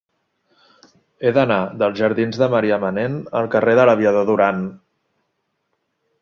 [1.27, 4.65] He d'anar dels jardins de Marià Manent al carrer de l'Aviador Durán.